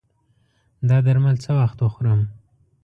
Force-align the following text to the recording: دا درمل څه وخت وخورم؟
دا 0.89 0.97
درمل 1.05 1.35
څه 1.43 1.51
وخت 1.59 1.77
وخورم؟ 1.81 2.21